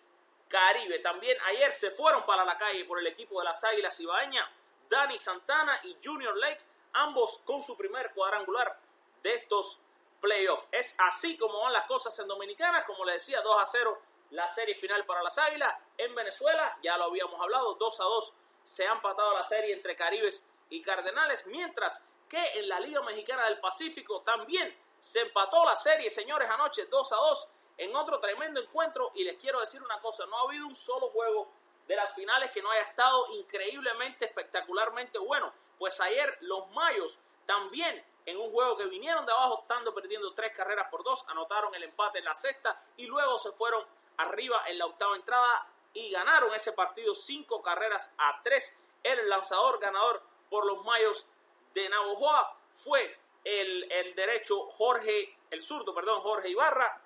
Caribe. 0.48 1.00
También 1.00 1.40
ayer 1.48 1.74
se 1.74 1.90
fueron 1.90 2.24
para 2.28 2.46
la 2.46 2.56
calle 2.56 2.86
por 2.86 3.00
el 3.00 3.08
equipo 3.08 3.40
de 3.40 3.46
las 3.46 3.64
Águilas 3.64 4.00
Ibaeña, 4.00 4.48
Dani 4.88 5.18
Santana 5.18 5.80
y 5.86 5.98
Junior 6.04 6.38
Lake, 6.38 6.62
ambos 6.94 7.42
con 7.46 7.64
su 7.64 7.76
primer 7.76 8.12
cuadrangular 8.14 8.80
de 9.24 9.34
estos 9.34 9.80
playoffs. 10.20 10.68
Es 10.72 10.96
así 11.00 11.38
como 11.38 11.62
van 11.62 11.74
las 11.74 11.86
cosas 11.86 12.18
en 12.20 12.28
Dominicana, 12.28 12.86
como 12.86 13.06
le 13.06 13.14
decía, 13.14 13.42
2 13.42 13.62
a 13.62 13.66
0 13.66 14.02
la 14.32 14.48
serie 14.48 14.76
final 14.76 15.06
para 15.06 15.24
las 15.24 15.38
Águilas. 15.38 15.74
En 15.98 16.14
Venezuela, 16.14 16.78
ya 16.84 16.98
lo 16.98 17.06
habíamos 17.06 17.40
hablado, 17.42 17.76
2 17.76 18.00
a 18.00 18.04
2 18.04 18.34
se 18.64 18.88
ha 18.88 18.92
empatado 18.92 19.34
la 19.34 19.44
serie 19.44 19.74
entre 19.74 19.96
Caribes 19.96 20.48
y 20.70 20.82
Cardenales, 20.82 21.48
mientras 21.48 22.04
que 22.28 22.60
en 22.60 22.70
la 22.70 22.80
Liga 22.80 23.02
Mexicana 23.02 23.46
del 23.46 23.60
Pacífico 23.60 24.22
también 24.22 24.76
se 25.00 25.22
empató 25.22 25.66
la 25.66 25.76
serie, 25.76 26.10
señores, 26.10 26.48
anoche 26.50 26.86
2 26.86 27.14
a 27.14 27.16
2 27.16 27.48
en 27.78 27.96
otro 27.96 28.20
tremendo 28.20 28.62
encuentro 28.62 29.12
y 29.16 29.24
les 29.24 29.38
quiero 29.38 29.62
decir 29.62 29.82
una 29.82 30.00
cosa, 30.00 30.26
no 30.26 30.38
ha 30.38 30.42
habido 30.42 30.68
un 30.68 30.76
solo 30.76 31.10
juego 31.10 31.50
de 31.88 31.96
las 31.96 32.14
finales 32.14 32.52
que 32.52 32.62
no 32.62 32.70
haya 32.70 32.84
estado 32.84 33.26
increíblemente, 33.34 34.26
espectacularmente 34.26 35.18
bueno, 35.18 35.52
pues 35.80 36.00
ayer 36.02 36.38
los 36.42 36.70
Mayos 36.72 37.18
también 37.48 38.04
en 38.30 38.38
un 38.38 38.52
juego 38.52 38.78
que 38.78 38.86
vinieron 38.86 39.26
de 39.26 39.32
abajo 39.32 39.60
estando 39.62 39.94
perdiendo 39.94 40.34
tres 40.34 40.56
carreras 40.56 40.88
por 40.90 41.04
dos, 41.04 41.26
anotaron 41.28 41.74
el 41.74 41.84
empate 41.84 42.20
en 42.20 42.26
la 42.26 42.36
sexta 42.36 42.82
y 42.98 43.08
luego 43.08 43.40
se 43.40 43.52
fueron 43.52 43.84
arriba 44.18 44.64
en 44.68 44.78
la 44.78 44.86
octava 44.86 45.16
entrada 45.16 45.68
y 45.94 46.12
ganaron 46.12 46.54
ese 46.54 46.74
partido 46.74 47.16
cinco 47.16 47.62
carreras 47.62 48.14
a 48.18 48.42
tres. 48.44 48.78
El 49.04 49.28
lanzador 49.30 49.80
ganador 49.80 50.22
por 50.50 50.66
los 50.66 50.84
Mayos 50.86 51.26
de 51.74 51.90
Navojoa 51.90 52.56
fue 52.76 53.18
el, 53.44 54.14
derecho 54.16 54.70
Jorge, 54.72 55.36
el 55.50 55.62
zurdo, 55.62 55.94
perdón, 55.94 56.22
Jorge 56.22 56.50
Ibarra, 56.50 57.02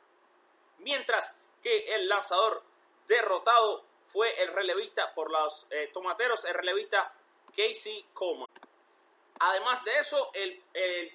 mientras 0.80 1.36
que 1.62 1.96
el 1.96 2.10
lanzador 2.10 2.64
derrotado 3.08 3.86
fue 4.08 4.42
el 4.42 4.50
relevista 4.50 5.14
por 5.14 5.32
los 5.32 5.68
eh, 5.70 5.90
tomateros, 5.94 6.44
el 6.46 6.54
relevista 6.54 7.14
Casey 7.56 8.06
Coleman. 8.14 8.50
Además 9.46 9.84
de 9.84 10.00
eso, 10.00 10.32
el, 10.34 10.64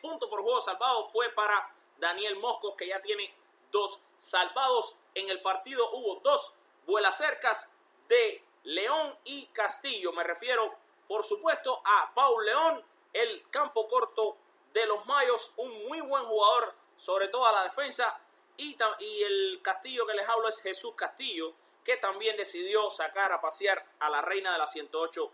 punto 0.02 0.28
por 0.28 0.42
juego 0.42 0.60
salvado 0.60 1.04
fue 1.04 1.30
para 1.30 1.72
Daniel 1.96 2.36
Moscos, 2.36 2.74
que 2.76 2.86
ya 2.86 3.00
tiene 3.00 3.34
dos 3.70 4.00
salvados. 4.18 4.94
En 5.14 5.30
el 5.30 5.40
partido 5.40 5.90
hubo 5.92 6.16
dos 6.16 6.52
vuelas 6.86 7.16
cercas 7.16 7.70
de 8.06 8.44
León 8.64 9.16
y 9.24 9.46
Castillo. 9.46 10.12
Me 10.12 10.24
refiero, 10.24 10.74
por 11.06 11.24
supuesto, 11.24 11.80
a 11.82 12.12
Paul 12.14 12.44
León, 12.44 12.84
el 13.14 13.48
campo 13.48 13.88
corto 13.88 14.36
de 14.74 14.84
los 14.84 15.06
Mayos, 15.06 15.50
un 15.56 15.86
muy 15.88 16.02
buen 16.02 16.26
jugador, 16.26 16.74
sobre 16.98 17.28
todo 17.28 17.46
a 17.46 17.52
la 17.52 17.64
defensa. 17.64 18.20
Y, 18.58 18.76
y 18.98 19.22
el 19.22 19.60
Castillo 19.62 20.06
que 20.06 20.12
les 20.12 20.28
hablo 20.28 20.48
es 20.48 20.60
Jesús 20.60 20.92
Castillo, 20.94 21.54
que 21.82 21.96
también 21.96 22.36
decidió 22.36 22.90
sacar 22.90 23.32
a 23.32 23.40
pasear 23.40 23.86
a 24.00 24.10
la 24.10 24.20
reina 24.20 24.52
de 24.52 24.58
las 24.58 24.70
108 24.72 25.30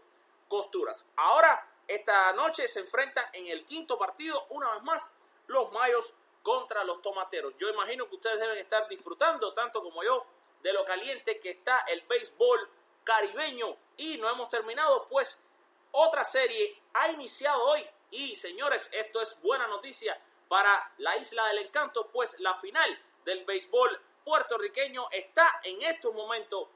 costuras. 0.49 1.05
Ahora, 1.17 1.74
esta 1.87 2.33
noche 2.33 2.69
se 2.69 2.81
enfrentan 2.81 3.25
en 3.33 3.47
el 3.49 3.65
quinto 3.65 3.99
partido, 3.99 4.47
una 4.51 4.73
vez 4.75 4.83
más, 4.83 5.13
los 5.47 5.71
Mayos 5.73 6.13
contra 6.43 6.85
los 6.85 7.01
Tomateros. 7.03 7.57
Yo 7.59 7.69
imagino 7.69 8.09
que 8.09 8.17
ustedes 8.17 8.39
deben 8.39 8.59
estar 8.59 8.89
disfrutando, 8.89 9.53
tanto 9.53 9.83
como 9.83 10.03
yo, 10.03 10.25
de 10.63 10.73
lo 10.73 10.85
caliente 10.85 11.39
que 11.41 11.51
está 11.51 11.81
el 11.89 12.03
béisbol 12.03 12.69
caribeño. 13.03 13.77
Y 13.97 14.19
no 14.19 14.31
hemos 14.31 14.49
terminado, 14.49 15.07
pues 15.09 15.47
otra 15.93 16.25
serie 16.25 16.81
ha 16.95 17.09
iniciado 17.09 17.63
hoy. 17.65 17.87
Y 18.11 18.37
señores, 18.37 18.89
esto 18.93 19.21
es 19.21 19.41
buena 19.41 19.67
noticia 19.67 20.19
para 20.49 20.93
la 20.99 21.17
Isla 21.17 21.47
del 21.49 21.59
Encanto, 21.59 22.09
pues 22.09 22.39
la 22.41 22.55
final 22.55 22.99
del 23.25 23.45
béisbol 23.45 24.01
puertorriqueño 24.25 25.09
está 25.11 25.61
en 25.63 25.83
estos 25.83 26.15
momentos 26.15 26.69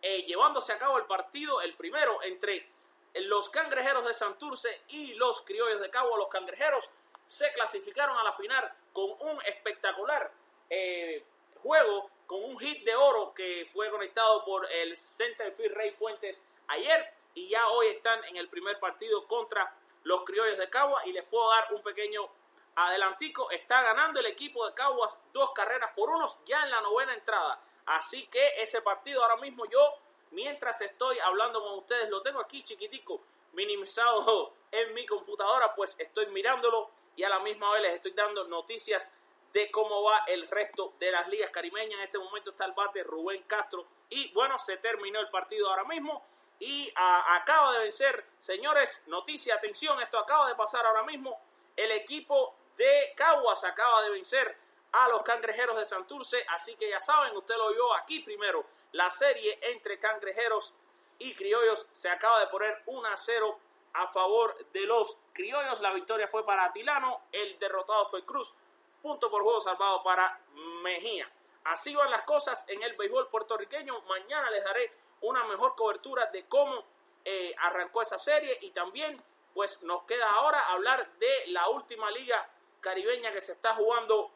eh, 0.00 0.22
llevándose 0.24 0.72
a 0.72 0.78
cabo 0.78 0.98
el 0.98 1.04
partido, 1.04 1.60
el 1.60 1.74
primero 1.74 2.22
entre 2.22 2.71
los 3.14 3.50
cangrejeros 3.50 4.06
de 4.06 4.14
Santurce 4.14 4.82
y 4.88 5.14
los 5.14 5.42
criollos 5.42 5.80
de 5.80 5.90
Cabo. 5.90 6.16
Los 6.16 6.28
cangrejeros 6.28 6.90
se 7.26 7.52
clasificaron 7.52 8.16
a 8.16 8.24
la 8.24 8.32
final 8.32 8.72
con 8.92 9.10
un 9.20 9.40
espectacular 9.46 10.30
eh, 10.70 11.24
juego, 11.62 12.10
con 12.26 12.42
un 12.44 12.58
hit 12.58 12.84
de 12.84 12.94
oro 12.96 13.32
que 13.34 13.68
fue 13.72 13.90
conectado 13.90 14.44
por 14.44 14.70
el 14.70 14.96
centerfield 14.96 15.74
Rey 15.74 15.92
Fuentes 15.92 16.44
ayer 16.68 17.12
y 17.34 17.48
ya 17.48 17.68
hoy 17.68 17.88
están 17.88 18.24
en 18.24 18.36
el 18.36 18.48
primer 18.48 18.78
partido 18.78 19.26
contra 19.26 19.74
los 20.04 20.24
criollos 20.24 20.58
de 20.58 20.68
Caguas 20.68 21.06
y 21.06 21.12
les 21.12 21.24
puedo 21.24 21.48
dar 21.50 21.72
un 21.72 21.82
pequeño 21.82 22.28
adelantico. 22.74 23.50
Está 23.50 23.82
ganando 23.82 24.20
el 24.20 24.26
equipo 24.26 24.66
de 24.66 24.74
Caguas 24.74 25.16
dos 25.32 25.52
carreras 25.52 25.92
por 25.94 26.10
unos 26.10 26.38
ya 26.44 26.62
en 26.62 26.70
la 26.70 26.80
novena 26.80 27.14
entrada. 27.14 27.60
Así 27.86 28.26
que 28.28 28.62
ese 28.62 28.82
partido 28.82 29.22
ahora 29.22 29.36
mismo 29.36 29.64
yo, 29.66 29.98
mientras 30.32 30.80
estoy 30.80 31.18
hablando 31.20 31.62
con 31.62 31.78
ustedes, 31.78 32.10
lo 32.10 32.22
tengo 32.22 32.40
aquí 32.40 32.62
chiquitico, 32.62 33.20
minimizado 33.52 34.52
en 34.72 34.92
mi 34.94 35.06
computadora, 35.06 35.74
pues 35.74 35.98
estoy 35.98 36.26
mirándolo 36.26 36.90
y 37.16 37.22
a 37.22 37.28
la 37.28 37.40
misma 37.40 37.72
vez 37.72 37.82
les 37.82 37.94
estoy 37.94 38.12
dando 38.12 38.44
noticias 38.48 39.12
de 39.52 39.70
cómo 39.70 40.02
va 40.02 40.24
el 40.26 40.48
resto 40.48 40.94
de 40.98 41.10
las 41.10 41.28
ligas 41.28 41.50
caribeñas. 41.50 41.98
En 41.98 42.04
este 42.04 42.18
momento 42.18 42.50
está 42.50 42.64
el 42.64 42.72
bate 42.72 43.02
Rubén 43.02 43.42
Castro 43.42 43.86
y 44.08 44.32
bueno, 44.32 44.58
se 44.58 44.78
terminó 44.78 45.20
el 45.20 45.28
partido 45.28 45.68
ahora 45.68 45.84
mismo 45.84 46.24
y 46.58 46.92
acaba 46.96 47.72
de 47.72 47.80
vencer, 47.80 48.24
señores, 48.38 49.04
noticia, 49.08 49.56
atención, 49.56 50.00
esto 50.00 50.18
acaba 50.18 50.48
de 50.48 50.54
pasar 50.54 50.86
ahora 50.86 51.02
mismo, 51.02 51.36
el 51.76 51.90
equipo 51.90 52.54
de 52.76 53.12
Caguas 53.16 53.64
acaba 53.64 54.02
de 54.02 54.10
vencer 54.10 54.56
a 54.92 55.08
los 55.08 55.22
cangrejeros 55.22 55.76
de 55.76 55.84
Santurce, 55.84 56.44
así 56.50 56.76
que 56.76 56.90
ya 56.90 57.00
saben, 57.00 57.36
usted 57.36 57.56
lo 57.56 57.72
vio 57.72 57.94
aquí 57.94 58.20
primero, 58.20 58.64
la 58.92 59.10
serie 59.10 59.58
entre 59.62 59.98
cangrejeros 59.98 60.74
y 61.18 61.34
criollos 61.34 61.86
se 61.92 62.10
acaba 62.10 62.40
de 62.40 62.48
poner 62.48 62.82
1 62.86 63.08
a 63.08 63.16
0 63.16 63.58
a 63.94 64.06
favor 64.08 64.56
de 64.72 64.86
los 64.86 65.16
criollos, 65.32 65.80
la 65.80 65.92
victoria 65.92 66.26
fue 66.28 66.44
para 66.44 66.64
Atilano, 66.64 67.22
el 67.32 67.58
derrotado 67.58 68.06
fue 68.06 68.24
Cruz, 68.24 68.54
punto 69.00 69.30
por 69.30 69.42
juego 69.42 69.60
salvado 69.60 70.02
para 70.02 70.40
Mejía. 70.82 71.30
Así 71.64 71.94
van 71.94 72.10
las 72.10 72.22
cosas 72.22 72.64
en 72.68 72.82
el 72.82 72.96
béisbol 72.96 73.28
puertorriqueño, 73.28 74.00
mañana 74.02 74.50
les 74.50 74.64
daré 74.64 74.92
una 75.22 75.44
mejor 75.44 75.74
cobertura 75.74 76.26
de 76.26 76.44
cómo 76.46 76.84
eh, 77.24 77.54
arrancó 77.58 78.02
esa 78.02 78.18
serie. 78.18 78.58
Y 78.60 78.70
también 78.70 79.22
pues 79.54 79.82
nos 79.82 80.02
queda 80.04 80.30
ahora 80.30 80.60
hablar 80.68 81.12
de 81.14 81.46
la 81.48 81.68
última 81.68 82.10
liga 82.10 82.48
caribeña 82.80 83.32
que 83.32 83.40
se 83.40 83.52
está 83.52 83.74
jugando 83.74 84.30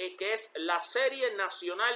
eh, 0.00 0.16
que 0.16 0.32
es 0.32 0.50
la 0.54 0.80
serie 0.80 1.30
nacional 1.32 1.94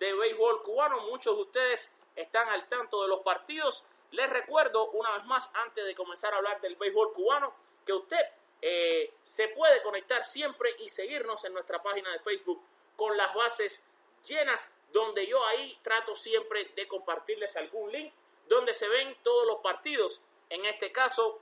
de 0.00 0.12
béisbol 0.12 0.60
cubano. 0.62 1.02
Muchos 1.02 1.36
de 1.36 1.42
ustedes 1.42 1.94
están 2.16 2.48
al 2.48 2.66
tanto 2.66 3.00
de 3.02 3.06
los 3.08 3.20
partidos. 3.20 3.84
Les 4.10 4.28
recuerdo 4.28 4.90
una 4.90 5.12
vez 5.12 5.24
más 5.26 5.52
antes 5.54 5.84
de 5.86 5.94
comenzar 5.94 6.34
a 6.34 6.38
hablar 6.38 6.60
del 6.60 6.74
béisbol 6.74 7.12
cubano 7.12 7.54
que 7.86 7.92
usted 7.92 8.18
eh, 8.60 9.14
se 9.22 9.46
puede 9.46 9.82
conectar 9.82 10.24
siempre 10.24 10.74
y 10.80 10.88
seguirnos 10.88 11.44
en 11.44 11.52
nuestra 11.52 11.80
página 11.80 12.10
de 12.10 12.18
Facebook 12.18 12.60
con 12.96 13.16
las 13.16 13.32
bases 13.32 13.86
llenas 14.26 14.72
donde 14.92 15.24
yo 15.28 15.44
ahí 15.46 15.78
trato 15.80 16.16
siempre 16.16 16.72
de 16.74 16.88
compartirles 16.88 17.54
algún 17.54 17.92
link 17.92 18.12
donde 18.48 18.74
se 18.74 18.88
ven 18.88 19.16
todos 19.22 19.46
los 19.46 19.60
partidos, 19.60 20.20
en 20.50 20.66
este 20.66 20.90
caso 20.90 21.40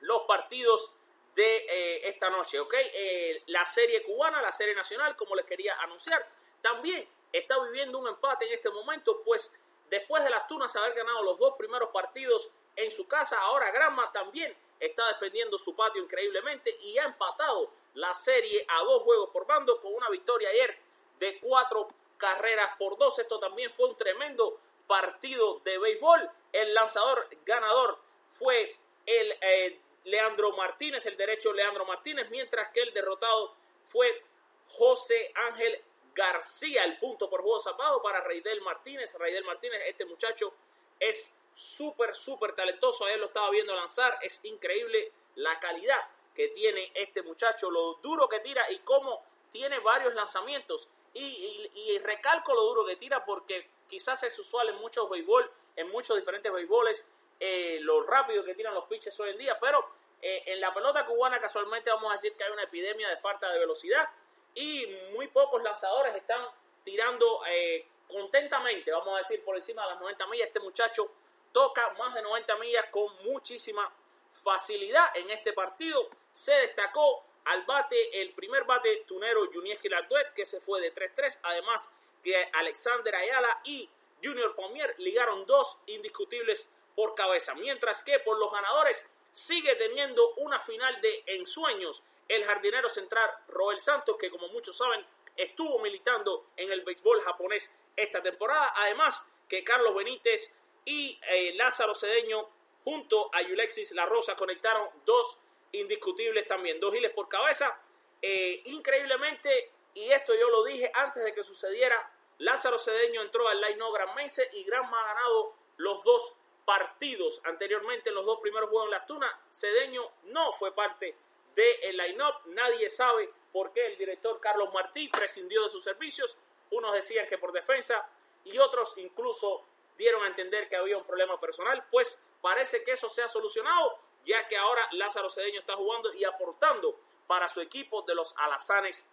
los 0.00 0.22
partidos 0.22 0.94
de 1.34 1.56
eh, 1.56 2.08
esta 2.08 2.28
noche, 2.30 2.60
¿ok? 2.60 2.74
Eh, 2.74 3.42
la 3.46 3.64
serie 3.64 4.02
cubana, 4.02 4.42
la 4.42 4.52
serie 4.52 4.74
nacional, 4.74 5.16
como 5.16 5.34
les 5.34 5.46
quería 5.46 5.74
anunciar, 5.80 6.26
también 6.60 7.08
está 7.32 7.58
viviendo 7.64 7.98
un 7.98 8.08
empate 8.08 8.46
en 8.46 8.52
este 8.52 8.70
momento, 8.70 9.22
pues 9.24 9.58
después 9.88 10.22
de 10.24 10.30
las 10.30 10.46
Tunas 10.46 10.74
haber 10.76 10.94
ganado 10.94 11.22
los 11.22 11.38
dos 11.38 11.54
primeros 11.56 11.90
partidos 11.90 12.50
en 12.76 12.90
su 12.90 13.06
casa, 13.06 13.38
ahora 13.40 13.70
Granma 13.70 14.10
también 14.12 14.54
está 14.78 15.06
defendiendo 15.08 15.56
su 15.58 15.76
patio 15.76 16.02
increíblemente 16.02 16.76
y 16.80 16.98
ha 16.98 17.04
empatado 17.04 17.70
la 17.94 18.14
serie 18.14 18.64
a 18.68 18.82
dos 18.82 19.02
juegos 19.02 19.30
por 19.30 19.46
bando 19.46 19.80
con 19.80 19.94
una 19.94 20.08
victoria 20.10 20.48
ayer 20.48 20.76
de 21.18 21.38
cuatro 21.40 21.88
carreras 22.16 22.76
por 22.78 22.98
dos. 22.98 23.18
Esto 23.18 23.38
también 23.38 23.70
fue 23.72 23.88
un 23.88 23.96
tremendo 23.96 24.58
partido 24.86 25.60
de 25.60 25.78
béisbol. 25.78 26.30
El 26.52 26.74
lanzador 26.74 27.28
ganador 27.44 27.98
fue 28.28 28.76
el 29.06 29.32
eh, 29.40 29.80
Leandro 30.04 30.52
Martínez, 30.52 31.06
el 31.06 31.16
derecho 31.16 31.52
Leandro 31.52 31.84
Martínez, 31.84 32.28
mientras 32.30 32.68
que 32.68 32.80
el 32.80 32.92
derrotado 32.92 33.54
fue 33.84 34.22
José 34.68 35.32
Ángel 35.34 35.80
García. 36.14 36.84
El 36.84 36.98
punto 36.98 37.28
por 37.28 37.42
juego 37.42 37.60
zapado 37.60 38.02
para 38.02 38.20
Reidel 38.20 38.60
Martínez. 38.60 39.14
Reidel 39.18 39.44
Martínez, 39.44 39.80
este 39.86 40.04
muchacho 40.04 40.52
es 40.98 41.34
súper, 41.54 42.14
súper 42.14 42.54
talentoso. 42.54 43.04
Ayer 43.04 43.18
lo 43.18 43.26
estaba 43.26 43.50
viendo 43.50 43.74
lanzar. 43.74 44.18
Es 44.22 44.40
increíble 44.44 45.12
la 45.36 45.58
calidad 45.60 46.00
que 46.34 46.48
tiene 46.48 46.90
este 46.94 47.22
muchacho, 47.22 47.70
lo 47.70 47.94
duro 48.02 48.28
que 48.28 48.40
tira 48.40 48.70
y 48.70 48.78
cómo 48.78 49.22
tiene 49.50 49.78
varios 49.80 50.14
lanzamientos 50.14 50.88
y, 51.14 51.98
recalco 52.02 52.54
lo 52.54 52.62
duro 52.62 52.86
que 52.86 52.96
tira 52.96 53.24
porque 53.24 53.68
quizás 53.88 54.22
es 54.22 54.38
usual 54.38 54.70
en 54.70 54.76
muchos 54.76 55.08
béisbol, 55.10 55.50
en 55.76 55.90
muchos 55.90 56.16
diferentes 56.16 56.50
béisboles, 56.50 57.06
eh, 57.44 57.80
lo 57.80 58.04
rápido 58.04 58.44
que 58.44 58.54
tiran 58.54 58.72
los 58.72 58.84
pitches 58.84 59.18
hoy 59.18 59.30
en 59.30 59.38
día, 59.38 59.58
pero 59.60 59.84
eh, 60.20 60.44
en 60.46 60.60
la 60.60 60.72
pelota 60.72 61.04
cubana 61.04 61.40
casualmente 61.40 61.90
vamos 61.90 62.08
a 62.08 62.14
decir 62.14 62.34
que 62.34 62.44
hay 62.44 62.52
una 62.52 62.62
epidemia 62.62 63.08
de 63.08 63.16
falta 63.16 63.50
de 63.50 63.58
velocidad 63.58 64.08
y 64.54 64.86
muy 65.12 65.26
pocos 65.26 65.60
lanzadores 65.60 66.14
están 66.14 66.40
tirando 66.84 67.42
eh, 67.48 67.84
contentamente, 68.06 68.92
vamos 68.92 69.14
a 69.14 69.18
decir, 69.18 69.44
por 69.44 69.56
encima 69.56 69.82
de 69.82 69.88
las 69.88 70.00
90 70.00 70.26
millas. 70.28 70.46
Este 70.46 70.60
muchacho 70.60 71.10
toca 71.50 71.90
más 71.98 72.14
de 72.14 72.22
90 72.22 72.56
millas 72.58 72.86
con 72.92 73.12
muchísima 73.24 73.92
facilidad 74.30 75.06
en 75.16 75.28
este 75.30 75.52
partido. 75.52 76.10
Se 76.32 76.52
destacó 76.52 77.24
al 77.46 77.64
bate, 77.64 78.22
el 78.22 78.34
primer 78.34 78.62
bate 78.62 78.98
tunero 79.04 79.50
Junior 79.52 79.78
Gilarduet, 79.78 80.32
que 80.32 80.46
se 80.46 80.60
fue 80.60 80.80
de 80.80 80.94
3-3. 80.94 81.40
Además 81.42 81.90
que 82.22 82.50
Alexander 82.52 83.16
Ayala 83.16 83.62
y 83.64 83.90
Junior 84.22 84.54
Pomier 84.54 84.94
ligaron 84.98 85.44
dos 85.44 85.78
indiscutibles 85.86 86.68
por 86.94 87.14
cabeza. 87.14 87.54
Mientras 87.54 88.02
que 88.02 88.18
por 88.20 88.38
los 88.38 88.52
ganadores 88.52 89.08
sigue 89.32 89.74
teniendo 89.76 90.34
una 90.36 90.60
final 90.60 91.00
de 91.00 91.24
ensueños 91.26 92.02
el 92.28 92.44
jardinero 92.44 92.88
central 92.88 93.30
Roel 93.48 93.80
Santos, 93.80 94.16
que 94.18 94.30
como 94.30 94.48
muchos 94.48 94.76
saben 94.76 95.04
estuvo 95.36 95.78
militando 95.78 96.46
en 96.56 96.70
el 96.70 96.82
béisbol 96.82 97.20
japonés 97.22 97.74
esta 97.96 98.22
temporada. 98.22 98.72
Además 98.76 99.30
que 99.48 99.64
Carlos 99.64 99.94
Benítez 99.94 100.54
y 100.84 101.18
eh, 101.28 101.54
Lázaro 101.54 101.94
Cedeño 101.94 102.48
junto 102.84 103.34
a 103.34 103.42
Yulexis 103.42 103.92
La 103.92 104.06
Rosa 104.06 104.36
conectaron 104.36 104.88
dos 105.04 105.38
indiscutibles 105.72 106.46
también. 106.46 106.80
Dos 106.80 106.94
giles 106.94 107.12
por 107.12 107.28
cabeza. 107.28 107.78
Eh, 108.20 108.62
increíblemente, 108.66 109.70
y 109.94 110.10
esto 110.10 110.34
yo 110.34 110.48
lo 110.50 110.64
dije 110.64 110.90
antes 110.94 111.24
de 111.24 111.34
que 111.34 111.42
sucediera, 111.42 112.12
Lázaro 112.38 112.78
Cedeño 112.78 113.22
entró 113.22 113.48
al 113.48 113.60
line-up 113.60 113.92
Gran 113.94 114.14
Mense 114.14 114.48
y 114.52 114.64
Granma 114.64 115.00
ha 115.00 115.14
ganado 115.14 115.54
los 115.76 116.02
dos 116.02 116.34
partidos. 116.64 117.40
Anteriormente, 117.44 118.10
en 118.10 118.14
los 118.14 118.26
dos 118.26 118.40
primeros 118.40 118.70
juegos 118.70 118.86
en 118.86 118.92
la 118.92 119.06
Tuna, 119.06 119.40
Cedeño 119.50 120.10
no 120.24 120.52
fue 120.52 120.74
parte 120.74 121.16
del 121.54 121.96
line-up. 121.96 122.46
Nadie 122.46 122.88
sabe 122.88 123.30
por 123.52 123.72
qué 123.72 123.86
el 123.86 123.98
director 123.98 124.40
Carlos 124.40 124.72
Martí 124.72 125.08
prescindió 125.08 125.62
de 125.64 125.70
sus 125.70 125.82
servicios. 125.82 126.36
Unos 126.70 126.92
decían 126.94 127.26
que 127.26 127.38
por 127.38 127.52
defensa 127.52 128.08
y 128.44 128.58
otros 128.58 128.96
incluso 128.96 129.64
dieron 129.96 130.24
a 130.24 130.28
entender 130.28 130.68
que 130.68 130.76
había 130.76 130.96
un 130.96 131.04
problema 131.04 131.38
personal. 131.38 131.86
Pues 131.90 132.24
parece 132.40 132.82
que 132.84 132.92
eso 132.92 133.08
se 133.08 133.22
ha 133.22 133.28
solucionado 133.28 133.98
ya 134.24 134.46
que 134.48 134.56
ahora 134.56 134.88
Lázaro 134.92 135.28
Cedeño 135.28 135.60
está 135.60 135.74
jugando 135.76 136.12
y 136.14 136.24
aportando 136.24 136.98
para 137.26 137.48
su 137.48 137.60
equipo 137.60 138.02
de 138.02 138.14
los 138.14 138.34
Alazanes 138.36 139.10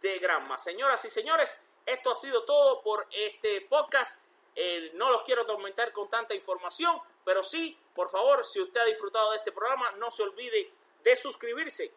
de 0.00 0.18
Granma. 0.18 0.58
Señoras 0.58 1.04
y 1.04 1.10
señores, 1.10 1.60
esto 1.86 2.10
ha 2.10 2.14
sido 2.14 2.44
todo 2.44 2.82
por 2.82 3.06
este 3.10 3.60
podcast. 3.62 4.20
Eh, 4.54 4.90
no 4.94 5.10
los 5.10 5.22
quiero 5.22 5.42
atormentar 5.42 5.92
con 5.92 6.08
tanta 6.08 6.34
información, 6.34 7.00
pero 7.24 7.42
sí, 7.42 7.78
por 7.94 8.08
favor, 8.08 8.44
si 8.44 8.60
usted 8.60 8.80
ha 8.80 8.84
disfrutado 8.84 9.30
de 9.30 9.38
este 9.38 9.52
programa, 9.52 9.92
no 9.92 10.10
se 10.10 10.22
olvide 10.22 10.70
de 11.02 11.16
suscribirse 11.16 11.92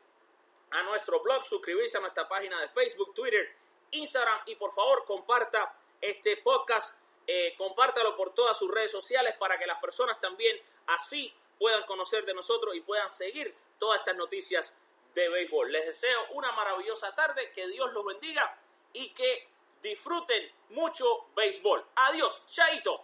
a 0.72 0.84
nuestro 0.84 1.20
blog, 1.22 1.44
suscribirse 1.46 1.98
a 1.98 2.02
nuestra 2.02 2.28
página 2.28 2.60
de 2.62 2.70
Facebook, 2.70 3.14
Twitter, 3.14 3.56
Instagram 3.92 4.42
y 4.48 4.56
por 4.56 4.72
favor 4.74 5.06
comparta 5.06 5.76
este 6.02 6.38
podcast, 6.38 7.00
eh, 7.28 7.54
compártalo 7.58 8.16
por 8.16 8.34
todas 8.34 8.58
sus 8.58 8.70
redes 8.70 8.92
sociales 8.92 9.36
para 9.38 9.58
que 9.58 9.66
las 9.66 9.80
personas 9.80 10.20
también 10.20 10.60
así 10.88 11.34
puedan 11.60 11.86
conocer 11.86 12.26
de 12.26 12.34
nosotros 12.34 12.76
y 12.76 12.82
puedan 12.82 13.10
seguir 13.10 13.56
todas 13.80 14.00
estas 14.00 14.16
noticias 14.16 14.78
de 15.14 15.30
béisbol. 15.30 15.72
Les 15.72 15.86
deseo 15.86 16.20
una 16.32 16.52
maravillosa 16.52 17.14
tarde, 17.14 17.52
que 17.52 17.68
Dios 17.68 17.94
los 17.94 18.04
bendiga 18.04 18.58
y 18.94 19.14
que 19.14 19.48
disfruten 19.84 20.50
mucho 20.70 21.06
béisbol. 21.36 21.84
Adiós, 21.96 22.42
chaito. 22.50 23.02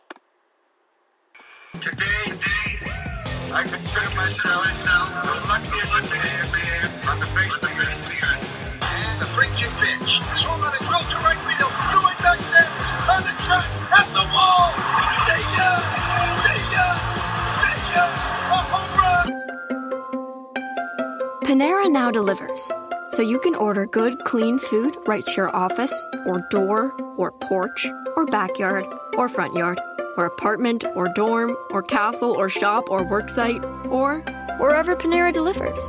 Panera 21.43 21.89
now 21.89 22.12
delivers 22.12 22.71
so 23.11 23.21
you 23.21 23.39
can 23.39 23.55
order 23.55 23.85
good, 23.85 24.19
clean 24.25 24.59
food 24.59 24.95
right 25.07 25.25
to 25.25 25.33
your 25.33 25.55
office, 25.55 26.07
or 26.25 26.45
door, 26.49 26.91
or 27.17 27.31
porch, 27.31 27.87
or 28.15 28.25
backyard, 28.25 28.85
or 29.17 29.27
front 29.27 29.55
yard, 29.55 29.79
or 30.17 30.25
apartment, 30.25 30.85
or 30.95 31.07
dorm, 31.15 31.55
or 31.71 31.81
castle, 31.81 32.31
or 32.31 32.49
shop, 32.49 32.89
or 32.89 33.01
worksite, 33.01 33.63
or 33.87 34.19
wherever 34.59 34.95
Panera 34.95 35.33
delivers. 35.33 35.79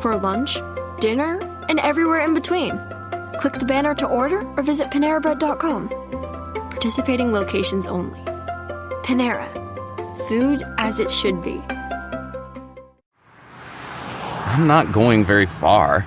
For 0.00 0.16
lunch, 0.16 0.58
dinner, 1.00 1.38
and 1.68 1.78
everywhere 1.80 2.20
in 2.20 2.34
between. 2.34 2.78
Click 3.40 3.54
the 3.54 3.66
banner 3.66 3.94
to 3.96 4.06
order 4.06 4.40
or 4.56 4.62
visit 4.62 4.88
PaneraBread.com. 4.88 5.88
Participating 6.70 7.32
locations 7.32 7.88
only. 7.88 8.18
Panera. 9.04 9.46
Food 10.28 10.62
as 10.78 11.00
it 11.00 11.10
should 11.10 11.42
be. 11.42 11.60
I'm 14.46 14.66
not 14.66 14.92
going 14.92 15.24
very 15.24 15.46
far. 15.46 16.06